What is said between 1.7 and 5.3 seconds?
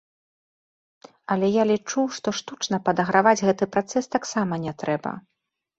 лічу, што штучна падаграваць гэты працэс таксама не трэба.